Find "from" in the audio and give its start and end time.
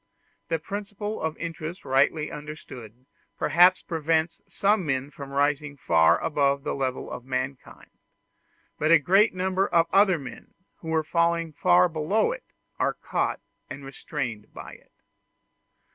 5.11-5.29